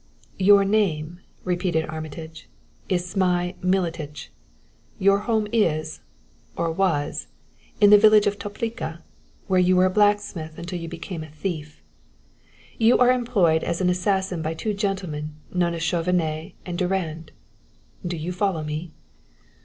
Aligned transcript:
"Your 0.39 0.65
name," 0.65 1.19
repeated 1.43 1.85
Armitage, 1.87 2.49
"is 2.89 3.07
Zmai 3.13 3.53
Miletich; 3.63 4.29
your 4.97 5.19
home 5.29 5.47
is, 5.53 5.99
or 6.55 6.71
was, 6.71 7.27
in 7.79 7.91
the 7.91 7.99
village 7.99 8.25
of 8.25 8.39
Toplica, 8.39 9.03
where 9.45 9.59
you 9.59 9.75
were 9.75 9.85
a 9.85 9.91
blacksmith 9.91 10.57
until 10.57 10.79
you 10.79 10.89
became 10.89 11.23
a 11.23 11.29
thief. 11.29 11.83
You 12.79 12.97
are 12.97 13.11
employed 13.11 13.63
as 13.63 13.79
an 13.79 13.91
assassin 13.91 14.41
by 14.41 14.55
two 14.55 14.73
gentlemen 14.73 15.35
known 15.53 15.75
as 15.75 15.83
Chauvenet 15.83 16.53
and 16.65 16.79
Durand 16.79 17.31
do 18.03 18.17
you 18.17 18.31
follow 18.31 18.63
me?" 18.63 18.89